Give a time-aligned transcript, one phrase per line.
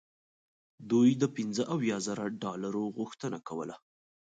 [0.91, 3.75] دوی د پنځه اویا زره ډالرو غوښتنه کوله.